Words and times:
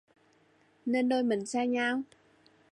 Nên 0.85 1.09
đôi 1.09 1.23
mình 1.23 1.45
xa 1.45 1.65
nhau 1.65 2.01